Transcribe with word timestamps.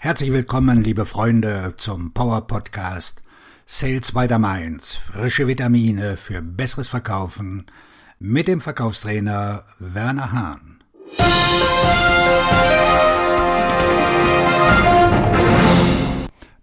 Herzlich 0.00 0.30
willkommen, 0.30 0.84
liebe 0.84 1.06
Freunde, 1.06 1.74
zum 1.76 2.12
Power 2.12 2.46
Podcast 2.46 3.20
Sales 3.66 4.12
by 4.12 4.28
the 4.28 4.38
Mainz. 4.38 4.94
Frische 4.94 5.48
Vitamine 5.48 6.16
für 6.16 6.40
besseres 6.40 6.86
Verkaufen 6.86 7.66
mit 8.20 8.46
dem 8.46 8.60
Verkaufstrainer 8.60 9.64
Werner 9.80 10.30
Hahn. 10.30 10.84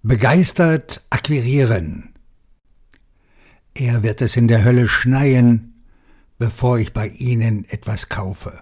Begeistert 0.02 1.02
akquirieren. 1.09 2.13
Er 3.73 4.02
wird 4.02 4.21
es 4.21 4.38
in 4.38 4.47
der 4.47 4.63
Hölle 4.63 4.88
schneien, 4.88 5.83
bevor 6.38 6.79
ich 6.79 6.93
bei 6.93 7.09
Ihnen 7.09 7.65
etwas 7.65 8.07
kaufe. 8.07 8.61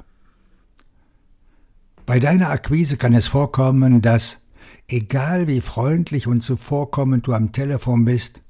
Bei 2.08 2.20
deiner 2.20 2.50
Akquise 2.50 2.98
kann 2.98 3.14
es 3.14 3.28
vorkommen, 3.28 4.02
dass 4.02 4.43
egal 4.88 5.48
wie 5.48 5.62
freundlich 5.62 6.28
und 6.28 6.42
zuvorkommend 6.42 7.28
du 7.28 7.34
am 7.34 7.52
Telefon 7.52 8.06
bist, 8.06 8.42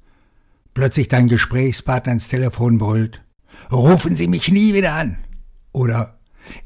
plötzlich 0.74 1.08
dein 1.08 1.28
Gesprächspartner 1.28 2.12
ins 2.12 2.28
Telefon 2.28 2.78
brüllt, 2.78 3.22
rufen 3.72 4.16
Sie 4.16 4.28
mich 4.28 4.50
nie 4.50 4.74
wieder 4.74 4.94
an. 4.94 5.18
Oder 5.72 6.18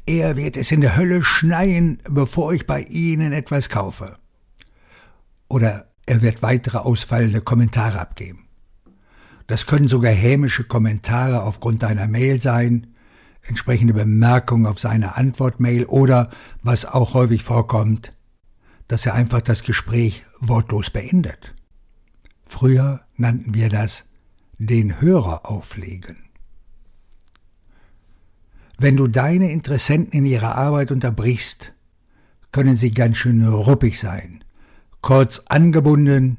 er 0.05 0.35
wird 0.35 0.57
es 0.57 0.71
in 0.71 0.81
der 0.81 0.97
Hölle 0.97 1.23
schneien, 1.23 1.99
bevor 2.09 2.53
ich 2.53 2.67
bei 2.67 2.81
Ihnen 2.83 3.33
etwas 3.33 3.69
kaufe. 3.69 4.17
Oder 5.47 5.87
er 6.05 6.21
wird 6.21 6.41
weitere 6.41 6.79
ausfallende 6.79 7.41
Kommentare 7.41 7.99
abgeben. 7.99 8.45
Das 9.47 9.65
können 9.65 9.87
sogar 9.87 10.11
hämische 10.11 10.63
Kommentare 10.63 11.41
aufgrund 11.41 11.83
deiner 11.83 12.07
Mail 12.07 12.41
sein, 12.41 12.93
entsprechende 13.41 13.93
Bemerkungen 13.93 14.67
auf 14.67 14.79
seine 14.79 15.17
Antwortmail 15.17 15.85
oder, 15.85 16.29
was 16.61 16.85
auch 16.85 17.13
häufig 17.15 17.43
vorkommt, 17.43 18.13
dass 18.89 19.05
er 19.05 19.13
einfach 19.13 19.41
das 19.41 19.63
Gespräch 19.63 20.25
wortlos 20.39 20.89
beendet. 20.89 21.53
Früher 22.45 23.01
nannten 23.15 23.53
wir 23.53 23.69
das 23.69 24.03
den 24.57 24.99
Hörer 24.99 25.45
auflegen. 25.49 26.17
Wenn 28.79 28.97
du 28.97 29.07
deine 29.07 29.51
Interessenten 29.51 30.13
in 30.13 30.25
ihrer 30.25 30.55
Arbeit 30.55 30.91
unterbrichst, 30.91 31.73
können 32.51 32.75
sie 32.75 32.91
ganz 32.91 33.17
schön 33.17 33.47
ruppig 33.47 33.99
sein, 33.99 34.43
kurz 35.01 35.43
angebunden 35.47 36.37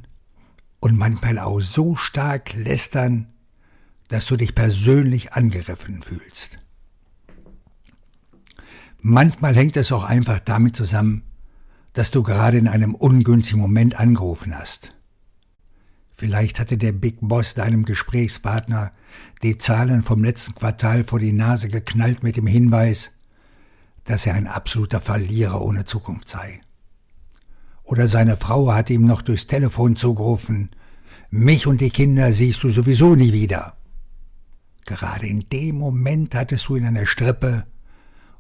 und 0.80 0.98
manchmal 0.98 1.38
auch 1.38 1.60
so 1.60 1.94
stark 1.94 2.52
lästern, 2.54 3.28
dass 4.08 4.26
du 4.26 4.36
dich 4.36 4.56
persönlich 4.56 5.34
angegriffen 5.34 6.02
fühlst. 6.02 6.58
Manchmal 8.98 9.54
hängt 9.54 9.76
es 9.76 9.92
auch 9.92 10.04
einfach 10.04 10.40
damit 10.40 10.74
zusammen, 10.74 11.29
dass 11.92 12.10
du 12.10 12.22
gerade 12.22 12.58
in 12.58 12.68
einem 12.68 12.94
ungünstigen 12.94 13.60
Moment 13.60 13.98
angerufen 13.98 14.56
hast. 14.56 14.94
Vielleicht 16.12 16.60
hatte 16.60 16.76
der 16.76 16.92
Big 16.92 17.18
Boss 17.20 17.54
deinem 17.54 17.84
Gesprächspartner 17.84 18.92
die 19.42 19.58
Zahlen 19.58 20.02
vom 20.02 20.22
letzten 20.22 20.54
Quartal 20.54 21.04
vor 21.04 21.18
die 21.18 21.32
Nase 21.32 21.68
geknallt 21.68 22.22
mit 22.22 22.36
dem 22.36 22.46
Hinweis, 22.46 23.12
dass 24.04 24.26
er 24.26 24.34
ein 24.34 24.46
absoluter 24.46 25.00
Verlierer 25.00 25.62
ohne 25.62 25.84
Zukunft 25.84 26.28
sei. 26.28 26.60
Oder 27.84 28.06
seine 28.06 28.36
Frau 28.36 28.72
hatte 28.72 28.92
ihm 28.92 29.06
noch 29.06 29.22
durchs 29.22 29.46
Telefon 29.46 29.96
zugerufen, 29.96 30.70
mich 31.30 31.66
und 31.66 31.80
die 31.80 31.90
Kinder 31.90 32.32
siehst 32.32 32.62
du 32.62 32.70
sowieso 32.70 33.14
nie 33.14 33.32
wieder. 33.32 33.76
Gerade 34.84 35.26
in 35.26 35.40
dem 35.52 35.76
Moment 35.76 36.34
hattest 36.34 36.68
du 36.68 36.76
ihn 36.76 36.84
an 36.84 36.94
der 36.94 37.06
Strippe 37.06 37.66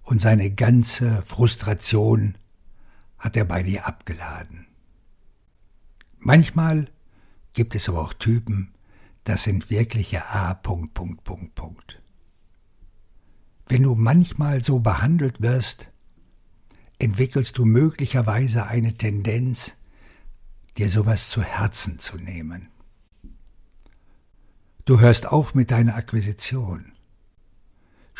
und 0.02 0.20
seine 0.20 0.50
ganze 0.50 1.22
Frustration 1.22 2.34
hat 3.20 3.36
er 3.36 3.44
bei 3.44 3.62
dir 3.62 3.86
abgeladen. 3.86 4.66
Manchmal 6.18 6.90
gibt 7.52 7.74
es 7.74 7.88
aber 7.88 8.00
auch 8.00 8.14
Typen, 8.14 8.74
das 9.24 9.44
sind 9.44 9.70
wirkliche 9.70 10.26
A. 10.30 10.54
Punkt, 10.54 10.94
Punkt, 10.94 11.22
Punkt, 11.22 11.54
Punkt. 11.54 12.02
Wenn 13.66 13.84
du 13.84 13.94
manchmal 13.94 14.64
so 14.64 14.80
behandelt 14.80 15.40
wirst, 15.40 15.88
entwickelst 16.98 17.56
du 17.56 17.64
möglicherweise 17.64 18.66
eine 18.66 18.94
Tendenz, 18.94 19.76
dir 20.76 20.88
sowas 20.88 21.30
zu 21.30 21.42
Herzen 21.42 21.98
zu 21.98 22.16
nehmen. 22.16 22.68
Du 24.84 24.98
hörst 24.98 25.26
auf 25.26 25.54
mit 25.54 25.70
deiner 25.70 25.94
Akquisition. 25.94 26.92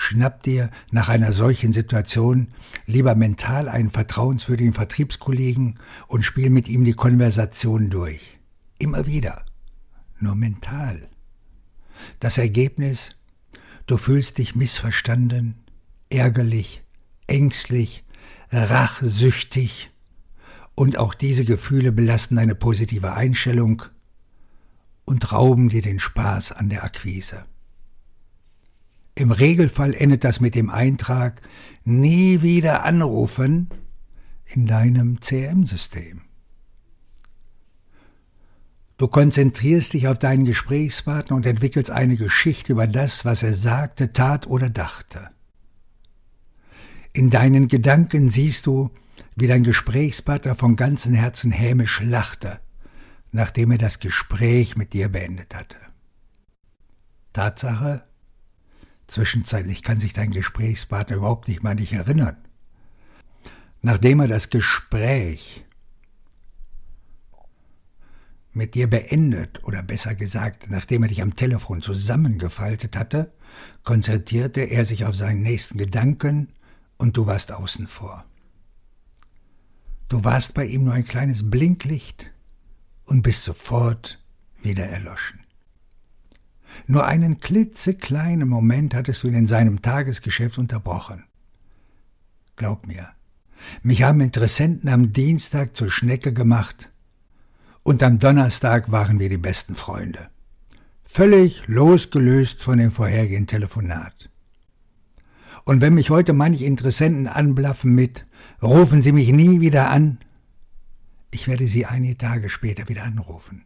Schnapp 0.03 0.43
dir 0.45 0.71
nach 0.91 1.11
einer 1.11 1.31
solchen 1.31 1.75
Situation 1.75 2.49
lieber 2.87 3.15
mental 3.15 3.69
einen 3.69 3.91
vertrauenswürdigen 3.91 4.73
Vertriebskollegen 4.73 5.79
und 6.09 6.23
spiel 6.23 6.49
mit 6.49 6.69
ihm 6.69 6.85
die 6.85 6.95
Konversation 6.95 7.91
durch. 7.91 8.23
Immer 8.79 9.05
wieder. 9.07 9.45
Nur 10.19 10.37
mental. 10.37 11.11
Das 12.19 12.39
Ergebnis? 12.39 13.11
Du 13.87 13.99
fühlst 13.99 14.39
dich 14.39 14.55
missverstanden, 14.55 15.57
ärgerlich, 16.09 16.83
ängstlich, 17.27 18.03
rachsüchtig 18.51 19.91
und 20.75 20.97
auch 20.97 21.13
diese 21.13 21.45
Gefühle 21.45 21.93
belasten 21.93 22.37
deine 22.37 22.55
positive 22.55 23.13
Einstellung 23.13 23.83
und 25.05 25.31
rauben 25.31 25.69
dir 25.69 25.83
den 25.83 25.99
Spaß 25.99 26.53
an 26.53 26.71
der 26.71 26.85
Akquise. 26.85 27.45
Im 29.21 29.33
Regelfall 29.33 29.93
endet 29.93 30.25
das 30.25 30.41
mit 30.41 30.55
dem 30.55 30.71
Eintrag 30.71 31.43
nie 31.85 32.41
wieder 32.41 32.85
anrufen 32.85 33.69
in 34.47 34.65
deinem 34.65 35.21
CM-System. 35.21 36.23
Du 38.97 39.09
konzentrierst 39.09 39.93
dich 39.93 40.09
auf 40.09 40.19
deinen 40.19 40.47
Gesprächspartner 40.47 41.37
und 41.37 41.45
entwickelst 41.45 41.91
eine 41.91 42.17
Geschichte 42.17 42.73
über 42.73 42.87
das, 42.87 43.27
was 43.27 43.43
er 43.43 43.53
sagte, 43.53 44.15
tat 44.15 44.47
oder 44.47 44.71
dachte. 44.71 45.29
In 47.13 47.29
deinen 47.29 47.69
Gedanken 47.69 48.31
siehst 48.31 48.65
du, 48.65 48.91
wie 49.37 49.49
dein 49.49 49.65
Gesprächspartner 49.65 50.55
von 50.55 50.77
ganzem 50.77 51.13
Herzen 51.13 51.53
hämisch 51.53 52.01
lachte, 52.01 52.59
nachdem 53.33 53.73
er 53.73 53.79
das 53.79 54.01
Gespräch 54.01 54.77
mit 54.77 54.95
dir 54.95 55.11
beendet 55.11 55.55
hatte. 55.55 55.77
Tatsache, 57.35 58.05
Zwischenzeitlich 59.11 59.83
kann 59.83 59.99
sich 59.99 60.13
dein 60.13 60.31
Gesprächspartner 60.31 61.17
überhaupt 61.17 61.49
nicht 61.49 61.65
mal 61.65 61.73
an 61.73 61.79
dich 61.79 61.93
erinnern. 61.93 62.37
Nachdem 63.83 64.21
er 64.21 64.29
das 64.29 64.51
Gespräch 64.51 65.65
mit 68.53 68.77
dir 68.77 68.89
beendet, 68.89 69.65
oder 69.65 69.83
besser 69.83 70.15
gesagt, 70.15 70.71
nachdem 70.71 71.03
er 71.03 71.09
dich 71.09 71.23
am 71.23 71.35
Telefon 71.35 71.83
zusammengefaltet 71.83 72.97
hatte, 72.97 73.33
konzentrierte 73.83 74.61
er 74.61 74.85
sich 74.85 75.05
auf 75.05 75.17
seinen 75.17 75.43
nächsten 75.43 75.77
Gedanken 75.77 76.53
und 76.97 77.17
du 77.17 77.27
warst 77.27 77.51
außen 77.51 77.89
vor. 77.89 78.25
Du 80.09 80.23
warst 80.23 80.55
bei 80.55 80.67
ihm 80.67 80.85
nur 80.85 80.95
ein 80.95 81.05
kleines 81.05 81.51
Blinklicht 81.51 82.31
und 83.07 83.23
bist 83.23 83.43
sofort 83.43 84.23
wieder 84.63 84.87
erloschen. 84.87 85.41
Nur 86.87 87.07
einen 87.07 87.41
klitzekleinen 87.41 88.49
Moment 88.49 88.95
hattest 88.95 89.23
du 89.23 89.29
ihn 89.29 89.35
in 89.35 89.47
seinem 89.47 89.83
Tagesgeschäft 89.83 90.59
unterbrochen. 90.59 91.25
Glaub 92.57 92.87
mir, 92.87 93.09
mich 93.83 94.03
haben 94.03 94.21
Interessenten 94.21 94.89
am 94.89 95.13
Dienstag 95.13 95.77
zur 95.77 95.91
Schnecke 95.91 96.33
gemacht 96.33 96.91
und 97.83 98.03
am 98.03 98.19
Donnerstag 98.19 98.91
waren 98.91 99.19
wir 99.19 99.29
die 99.29 99.39
besten 99.39 99.77
Freunde. 99.77 100.29
Völlig 101.05 101.67
losgelöst 101.67 102.63
von 102.63 102.79
dem 102.79 102.91
vorhergehenden 102.91 103.49
Telefonat. 103.49 104.31
Und 105.65 105.81
wenn 105.81 105.95
mich 105.95 106.11
heute 106.11 106.33
manche 106.33 106.65
Interessenten 106.65 107.27
anblaffen 107.27 107.95
mit 107.95 108.27
Rufen 108.63 109.01
Sie 109.03 109.13
mich 109.13 109.33
nie 109.33 109.61
wieder 109.61 109.91
an, 109.91 110.19
ich 111.31 111.49
werde 111.49 111.67
Sie 111.67 111.87
einige 111.87 112.19
Tage 112.19 112.51
später 112.51 112.89
wieder 112.89 113.05
anrufen. 113.05 113.65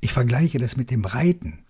Ich 0.00 0.12
vergleiche 0.12 0.58
das 0.58 0.76
mit 0.76 0.90
dem 0.90 1.04
Reiten. 1.04 1.60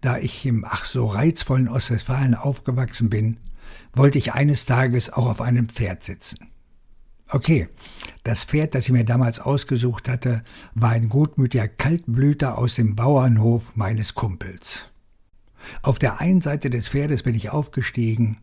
Da 0.00 0.18
ich 0.18 0.44
im 0.46 0.64
ach 0.64 0.84
so 0.84 1.06
reizvollen 1.06 1.68
Ostwestfalen 1.68 2.34
aufgewachsen 2.34 3.08
bin, 3.08 3.38
wollte 3.92 4.18
ich 4.18 4.32
eines 4.32 4.66
Tages 4.66 5.12
auch 5.12 5.26
auf 5.26 5.40
einem 5.40 5.68
Pferd 5.68 6.04
sitzen. 6.04 6.48
Okay, 7.28 7.68
das 8.24 8.44
Pferd, 8.44 8.74
das 8.74 8.84
ich 8.84 8.92
mir 8.92 9.04
damals 9.04 9.40
ausgesucht 9.40 10.08
hatte, 10.08 10.44
war 10.74 10.90
ein 10.90 11.08
gutmütiger 11.08 11.68
Kaltblüter 11.68 12.58
aus 12.58 12.74
dem 12.74 12.94
Bauernhof 12.94 13.74
meines 13.74 14.14
Kumpels. 14.14 14.80
Auf 15.82 15.98
der 15.98 16.20
einen 16.20 16.42
Seite 16.42 16.68
des 16.68 16.88
Pferdes 16.88 17.22
bin 17.22 17.34
ich 17.34 17.50
aufgestiegen 17.50 18.38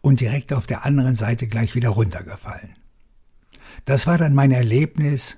und 0.00 0.20
direkt 0.20 0.52
auf 0.52 0.66
der 0.66 0.84
anderen 0.84 1.14
Seite 1.14 1.46
gleich 1.46 1.74
wieder 1.74 1.90
runtergefallen. 1.90 2.70
Das 3.84 4.06
war 4.06 4.18
dann 4.18 4.34
mein 4.34 4.50
Erlebnis 4.50 5.36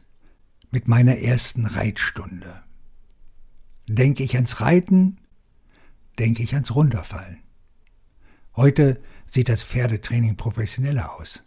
mit 0.70 0.88
meiner 0.88 1.18
ersten 1.18 1.66
Reitstunde. 1.66 2.62
Denke 3.88 4.24
ich 4.24 4.34
ans 4.34 4.60
Reiten, 4.60 5.18
denke 6.18 6.42
ich 6.42 6.54
ans 6.54 6.74
Runterfallen. 6.74 7.38
Heute 8.56 9.00
sieht 9.26 9.48
das 9.48 9.62
Pferdetraining 9.62 10.36
professioneller 10.36 11.14
aus. 11.14 11.42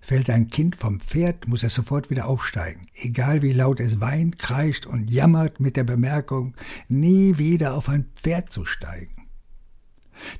Fällt 0.00 0.30
ein 0.30 0.48
Kind 0.48 0.74
vom 0.76 1.00
Pferd, 1.00 1.46
muss 1.46 1.62
es 1.62 1.74
sofort 1.74 2.10
wieder 2.10 2.26
aufsteigen, 2.26 2.86
egal 2.94 3.42
wie 3.42 3.52
laut 3.52 3.78
es 3.78 4.00
weint, 4.00 4.38
kreischt 4.38 4.86
und 4.86 5.10
jammert 5.10 5.60
mit 5.60 5.76
der 5.76 5.84
Bemerkung, 5.84 6.56
nie 6.88 7.38
wieder 7.38 7.74
auf 7.74 7.88
ein 7.88 8.06
Pferd 8.16 8.52
zu 8.52 8.64
steigen. 8.64 9.28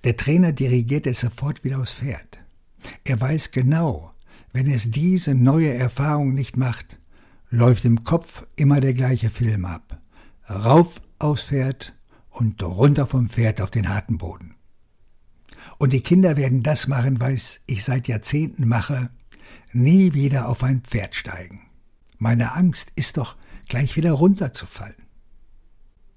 Der 0.05 0.17
Trainer 0.17 0.53
dirigiert 0.53 1.07
es 1.07 1.21
sofort 1.21 1.63
wieder 1.65 1.81
aufs 1.81 1.93
Pferd. 1.93 2.39
Er 3.05 3.21
weiß 3.21 3.53
genau, 3.53 4.13
wenn 4.53 4.69
es 4.69 4.91
diese 4.91 5.35
neue 5.35 5.73
Erfahrung 5.73 6.35
nicht 6.35 6.57
macht, 6.57 6.99
läuft 7.51 7.85
im 7.85 8.05
Kopf 8.05 8.47
immer 8.57 8.81
der 8.81 8.95
gleiche 8.95 9.31
Film 9.31 9.65
ab. 9.65 10.01
Rauf 10.51 11.01
aufs 11.21 11.45
Pferd 11.45 11.95
und 12.29 12.61
runter 12.61 13.07
vom 13.07 13.29
Pferd 13.29 13.61
auf 13.61 13.71
den 13.71 13.89
harten 13.89 14.19
Boden. 14.19 14.57
Und 15.79 15.93
die 15.93 16.01
Kinder 16.01 16.37
werden 16.37 16.65
das 16.65 16.89
machen, 16.89 17.21
was 17.21 17.61
ich 17.67 17.85
seit 17.85 18.09
Jahrzehnten 18.09 18.67
mache, 18.67 19.11
nie 19.73 20.13
wieder 20.13 20.49
auf 20.49 20.65
ein 20.65 20.81
Pferd 20.81 21.15
steigen. 21.15 21.69
Meine 22.19 22.53
Angst 22.57 22.91
ist 22.97 23.17
doch, 23.17 23.37
gleich 23.69 23.95
wieder 23.95 24.11
runterzufallen. 24.11 24.97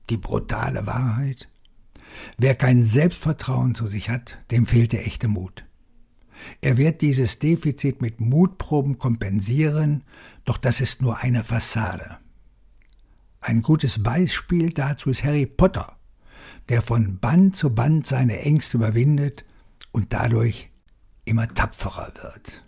Die 0.09 0.17
brutale 0.17 0.87
Wahrheit. 0.87 1.47
Wer 2.39 2.55
kein 2.55 2.83
Selbstvertrauen 2.83 3.75
zu 3.75 3.85
sich 3.85 4.09
hat, 4.09 4.39
dem 4.49 4.65
fehlt 4.65 4.93
der 4.93 5.05
echte 5.05 5.27
Mut. 5.27 5.63
Er 6.59 6.77
wird 6.77 7.01
dieses 7.01 7.37
Defizit 7.37 8.01
mit 8.01 8.19
Mutproben 8.19 8.97
kompensieren, 8.97 10.03
doch 10.43 10.57
das 10.57 10.81
ist 10.81 11.03
nur 11.03 11.19
eine 11.19 11.43
Fassade. 11.43 12.17
Ein 13.45 13.61
gutes 13.61 14.01
Beispiel 14.01 14.69
dazu 14.69 15.09
ist 15.09 15.25
Harry 15.25 15.45
Potter, 15.45 15.97
der 16.69 16.81
von 16.81 17.19
Band 17.19 17.57
zu 17.57 17.75
Band 17.75 18.07
seine 18.07 18.39
Ängste 18.39 18.77
überwindet 18.77 19.43
und 19.91 20.13
dadurch 20.13 20.69
immer 21.25 21.53
tapferer 21.53 22.13
wird. 22.21 22.63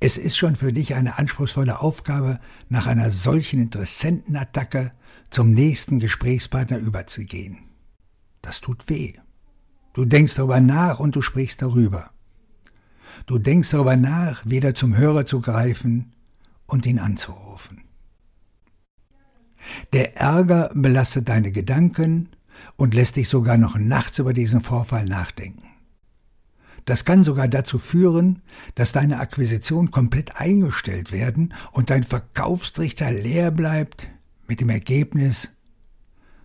Es 0.00 0.18
ist 0.18 0.36
schon 0.36 0.54
für 0.54 0.70
dich 0.70 0.94
eine 0.94 1.16
anspruchsvolle 1.16 1.80
Aufgabe, 1.80 2.40
nach 2.68 2.86
einer 2.86 3.08
solchen 3.08 3.58
Interessentenattacke 3.62 4.92
zum 5.30 5.52
nächsten 5.52 5.98
Gesprächspartner 5.98 6.76
überzugehen. 6.76 7.60
Das 8.42 8.60
tut 8.60 8.90
weh. 8.90 9.14
Du 9.94 10.04
denkst 10.04 10.34
darüber 10.34 10.60
nach 10.60 11.00
und 11.00 11.16
du 11.16 11.22
sprichst 11.22 11.62
darüber. 11.62 12.10
Du 13.24 13.38
denkst 13.38 13.70
darüber 13.70 13.96
nach, 13.96 14.44
wieder 14.44 14.74
zum 14.74 14.94
Hörer 14.94 15.24
zu 15.24 15.40
greifen 15.40 16.12
und 16.66 16.84
ihn 16.84 16.98
anzurufen. 16.98 17.83
Der 19.92 20.16
Ärger 20.16 20.70
belastet 20.74 21.28
deine 21.28 21.52
Gedanken 21.52 22.28
und 22.76 22.94
lässt 22.94 23.16
dich 23.16 23.28
sogar 23.28 23.56
noch 23.56 23.78
nachts 23.78 24.18
über 24.18 24.32
diesen 24.32 24.60
Vorfall 24.60 25.04
nachdenken. 25.04 25.62
Das 26.84 27.04
kann 27.04 27.24
sogar 27.24 27.48
dazu 27.48 27.78
führen, 27.78 28.42
dass 28.74 28.92
deine 28.92 29.18
Akquisition 29.18 29.90
komplett 29.90 30.36
eingestellt 30.36 31.12
werden 31.12 31.54
und 31.72 31.90
dein 31.90 32.04
Verkaufstrichter 32.04 33.10
leer 33.10 33.50
bleibt, 33.50 34.08
mit 34.46 34.60
dem 34.60 34.68
Ergebnis, 34.68 35.48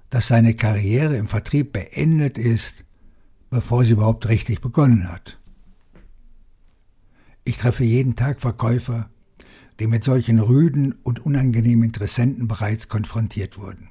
dass 0.09 0.27
deine 0.27 0.53
Karriere 0.53 1.17
im 1.17 1.27
Vertrieb 1.27 1.73
beendet 1.73 2.37
ist 2.37 2.75
bevor 3.49 3.83
sie 3.83 3.93
überhaupt 3.93 4.27
richtig 4.27 4.61
begonnen 4.61 5.11
hat. 5.11 5.37
Ich 7.43 7.57
treffe 7.57 7.83
jeden 7.83 8.15
Tag 8.15 8.39
Verkäufer, 8.39 9.09
die 9.79 9.87
mit 9.87 10.03
solchen 10.03 10.39
rüden 10.39 10.93
und 11.03 11.25
unangenehmen 11.25 11.85
Interessenten 11.85 12.47
bereits 12.47 12.89
konfrontiert 12.89 13.57
wurden. 13.57 13.89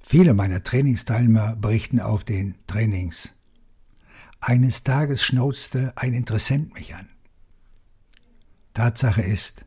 Viele 0.00 0.34
meiner 0.34 0.62
Trainingsteilnehmer 0.62 1.56
berichten 1.56 2.00
auf 2.00 2.24
den 2.24 2.56
Trainings. 2.66 3.32
Eines 4.40 4.84
Tages 4.84 5.22
schnauzte 5.22 5.92
ein 5.96 6.12
Interessent 6.12 6.74
mich 6.74 6.94
an. 6.94 7.08
Tatsache 8.74 9.22
ist, 9.22 9.64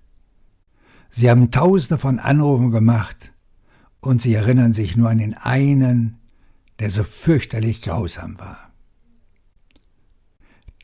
sie 1.10 1.30
haben 1.30 1.51
tausende 1.51 1.98
von 1.98 2.19
Anrufen 2.19 2.72
gemacht 2.72 3.34
und 4.01 4.22
sie 4.22 4.34
erinnern 4.34 4.74
sich 4.74 4.96
nur 4.96 5.10
an 5.10 5.18
den 5.18 5.34
einen, 5.34 6.19
der 6.80 6.92
so 6.92 7.04
fürchterlich 7.04 7.81
grausam 7.81 8.38
war. 8.40 8.72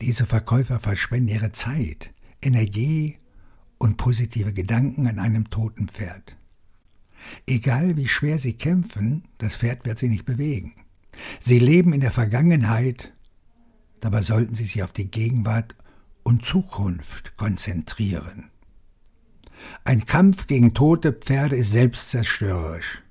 Diese 0.02 0.26
Verkäufer 0.26 0.80
verschwenden 0.80 1.28
ihre 1.28 1.52
Zeit, 1.52 2.12
Energie 2.42 3.18
und 3.78 3.96
positive 3.96 4.52
Gedanken 4.52 5.06
an 5.06 5.18
einem 5.18 5.50
toten 5.50 5.88
Pferd. 5.88 6.36
Egal 7.46 7.96
wie 7.96 8.08
schwer 8.08 8.38
sie 8.38 8.54
kämpfen, 8.54 9.24
das 9.38 9.56
Pferd 9.56 9.84
wird 9.84 9.98
sie 9.98 10.08
nicht 10.08 10.24
bewegen. 10.24 10.74
Sie 11.40 11.58
leben 11.58 11.92
in 11.92 12.00
der 12.00 12.12
Vergangenheit, 12.12 13.12
dabei 14.00 14.22
sollten 14.22 14.54
sie 14.54 14.64
sich 14.64 14.82
auf 14.82 14.92
die 14.92 15.10
Gegenwart 15.10 15.76
und 16.22 16.44
Zukunft 16.44 17.36
konzentrieren. 17.36 18.50
Ein 19.84 20.04
Kampf 20.04 20.46
gegen 20.46 20.74
tote 20.74 21.12
Pferde 21.12 21.56
ist 21.56 21.70
selbstzerstörerisch. 21.70 23.02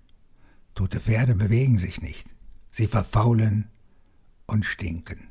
Tote 0.76 1.00
Pferde 1.00 1.36
bewegen 1.36 1.78
sich 1.78 2.02
nicht. 2.02 2.28
Sie 2.72 2.88
verfaulen 2.88 3.70
und 4.46 4.66
stinken. 4.66 5.30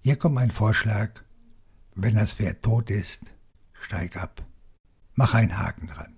Hier 0.00 0.16
kommt 0.16 0.34
mein 0.34 0.50
Vorschlag. 0.50 1.22
Wenn 1.94 2.16
das 2.16 2.32
Pferd 2.32 2.62
tot 2.62 2.90
ist, 2.90 3.20
steig 3.84 4.16
ab. 4.16 4.42
Mach 5.14 5.34
einen 5.34 5.58
Haken 5.58 5.86
dran. 5.86 6.16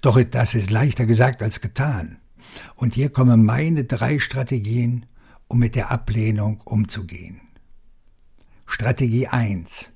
Doch 0.00 0.20
das 0.22 0.54
ist 0.54 0.70
leichter 0.70 1.06
gesagt 1.06 1.42
als 1.42 1.60
getan. 1.60 2.18
Und 2.74 2.94
hier 2.94 3.10
kommen 3.10 3.44
meine 3.44 3.84
drei 3.84 4.18
Strategien, 4.18 5.06
um 5.46 5.58
mit 5.58 5.74
der 5.74 5.90
Ablehnung 5.90 6.60
umzugehen. 6.62 7.40
Strategie 8.66 9.28
1. 9.28 9.90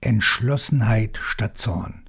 Entschlossenheit 0.00 1.18
statt 1.22 1.58
Zorn. 1.58 2.08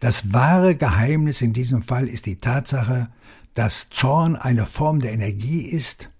Das 0.00 0.32
wahre 0.32 0.76
Geheimnis 0.76 1.42
in 1.42 1.52
diesem 1.52 1.82
Fall 1.82 2.06
ist 2.06 2.26
die 2.26 2.38
Tatsache, 2.38 3.08
dass 3.54 3.90
Zorn 3.90 4.36
eine 4.36 4.66
Form 4.66 5.00
der 5.00 5.12
Energie 5.12 5.62
ist, 5.62 6.10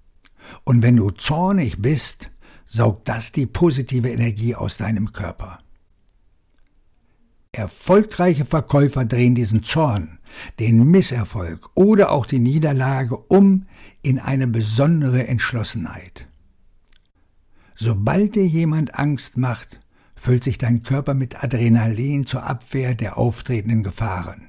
und 0.65 0.83
wenn 0.83 0.97
du 0.97 1.11
zornig 1.11 1.81
bist, 1.81 2.31
saugt 2.67 3.09
das 3.09 3.33
die 3.33 3.47
positive 3.47 4.11
Energie 4.11 4.55
aus 4.55 4.77
deinem 4.77 5.13
Körper. 5.13 5.64
Erfolgreiche 7.55 8.45
Verkäufer 8.45 9.05
drehen 9.05 9.35
diesen 9.35 9.63
Zorn, 9.63 10.19
den 10.59 10.85
Misserfolg 10.91 11.71
oder 11.75 12.13
auch 12.13 12.27
die 12.27 12.39
Niederlage 12.39 13.17
um 13.17 13.67
in 14.03 14.19
eine 14.19 14.47
besondere 14.47 15.27
Entschlossenheit. 15.27 16.27
Sobald 17.77 18.35
dir 18.35 18.47
jemand 18.47 18.95
Angst 18.95 19.37
macht, 19.37 19.81
füllt 20.15 20.45
sich 20.45 20.59
dein 20.59 20.83
Körper 20.83 21.15
mit 21.15 21.43
Adrenalin 21.43 22.27
zur 22.27 22.45
Abwehr 22.45 22.95
der 22.95 23.19
auftretenden 23.19 23.83
Gefahren. 23.83 24.49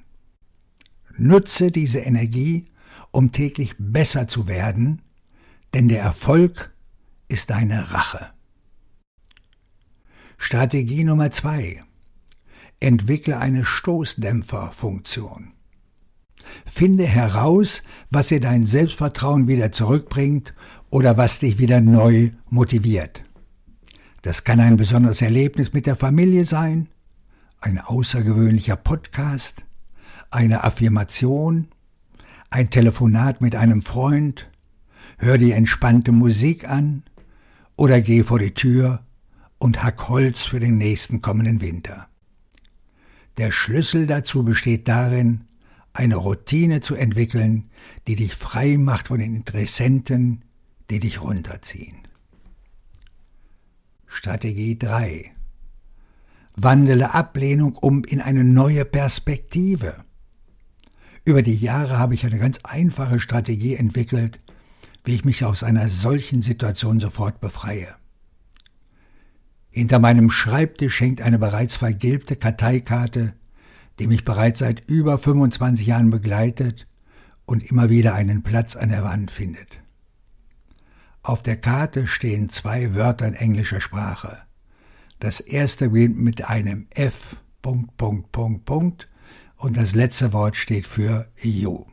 Nutze 1.18 1.72
diese 1.72 2.00
Energie 2.00 2.68
um 3.16 3.32
täglich 3.32 3.76
besser 3.80 4.28
zu 4.28 4.46
werden, 4.46 5.02
denn 5.74 5.88
der 5.88 6.02
Erfolg 6.02 6.76
ist 7.30 7.50
deine 7.50 7.92
Rache. 7.92 8.30
Strategie 10.38 11.06
Nummer 11.06 11.32
zwei: 11.32 11.85
Entwickle 12.80 13.38
eine 13.38 13.66
Stoßdämpferfunktion. 13.66 15.54
Finde 16.66 17.06
heraus, 17.06 17.84
was 18.10 18.28
dir 18.28 18.40
dein 18.40 18.66
Selbstvertrauen 18.66 19.48
wieder 19.48 19.72
zurückbringt 19.72 20.54
oder 20.90 21.18
was 21.18 21.40
dich 21.40 21.58
wieder 21.58 21.82
neu 21.82 22.32
motiviert. 22.50 23.24
Das 24.22 24.44
kann 24.44 24.60
ein 24.60 24.78
besonderes 24.78 25.22
Erlebnis 25.22 25.74
mit 25.74 25.86
der 25.86 25.96
Familie 25.96 26.46
sein, 26.46 26.90
ein 27.60 27.80
außergewöhnlicher 27.80 28.76
Podcast, 28.76 29.66
eine 30.32 30.64
Affirmation, 30.64 31.68
ein 32.50 32.70
Telefonat 32.70 33.42
mit 33.42 33.56
einem 33.56 33.82
Freund, 33.82 34.50
hör 35.18 35.38
die 35.38 35.52
entspannte 35.52 36.12
Musik 36.12 36.68
an 36.68 37.04
oder 37.78 38.02
geh 38.02 38.24
vor 38.24 38.40
die 38.40 38.54
Tür 38.54 39.04
und 39.58 39.84
hack 39.84 40.10
Holz 40.10 40.46
für 40.46 40.60
den 40.60 40.78
nächsten 40.78 41.22
kommenden 41.22 41.62
Winter. 41.62 42.08
Der 43.38 43.52
Schlüssel 43.52 44.08
dazu 44.08 44.44
besteht 44.44 44.88
darin, 44.88 45.46
eine 45.94 46.16
Routine 46.16 46.82
zu 46.82 46.96
entwickeln, 46.96 47.70
die 48.08 48.16
dich 48.16 48.34
frei 48.34 48.78
macht 48.78 49.08
von 49.08 49.20
den 49.20 49.36
Interessenten, 49.36 50.44
die 50.90 51.00
dich 51.00 51.22
runterziehen. 51.22 52.08
Strategie 54.08 54.78
3. 54.78 55.32
Wandele 56.56 57.14
Ablehnung 57.14 57.76
um 57.76 58.04
in 58.06 58.22
eine 58.22 58.44
neue 58.44 58.86
Perspektive. 58.86 60.06
Über 61.26 61.42
die 61.42 61.56
Jahre 61.56 61.98
habe 61.98 62.14
ich 62.14 62.26
eine 62.26 62.40
ganz 62.40 62.60
einfache 62.64 63.20
Strategie 63.20 63.76
entwickelt, 63.76 64.40
wie 65.04 65.16
ich 65.16 65.26
mich 65.26 65.44
aus 65.44 65.64
einer 65.64 65.90
solchen 65.90 66.42
Situation 66.42 67.00
sofort 67.00 67.42
befreie. 67.42 67.96
Hinter 69.76 70.00
meinem 70.00 70.32
Schreibtisch 70.32 71.02
hängt 71.02 71.20
eine 71.20 71.38
bereits 71.38 71.76
vergilbte 71.76 72.38
Karteikarte, 72.38 73.34
die 74.00 74.08
mich 74.08 74.24
bereits 74.24 74.60
seit 74.60 74.90
über 74.90 75.18
25 75.18 75.86
Jahren 75.86 76.12
begleitet 76.12 76.88
und 77.46 77.62
immer 77.70 77.90
wieder 77.90 78.14
einen 78.14 78.42
Platz 78.42 78.78
an 78.78 78.88
der 78.88 79.04
Wand 79.04 79.32
findet. 79.32 79.82
Auf 81.24 81.44
der 81.44 81.58
Karte 81.58 82.08
stehen 82.08 82.48
zwei 82.48 82.94
Wörter 82.94 83.28
in 83.28 83.34
englischer 83.34 83.82
Sprache. 83.82 84.38
Das 85.20 85.42
erste 85.42 85.90
beginnt 85.90 86.20
mit 86.20 86.48
einem 86.48 86.88
F, 86.92 87.36
Punkt, 87.62 87.98
Punkt, 87.98 88.32
Punkt, 88.32 88.64
Punkt 88.64 89.10
und 89.58 89.76
das 89.76 89.94
letzte 89.94 90.32
Wort 90.32 90.56
steht 90.56 90.88
für 90.88 91.28
You. 91.42 91.84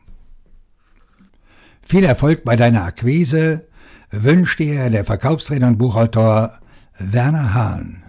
Viel 1.81 2.05
Erfolg 2.05 2.45
bei 2.45 2.55
deiner 2.55 2.85
Akquise 2.85 3.67
wünscht 4.09 4.59
dir 4.59 4.89
der 4.89 5.03
Verkaufstrainer 5.03 5.67
und 5.67 5.79
Buchautor 5.79 6.61
Werner 7.11 7.53
Hahn. 7.53 8.02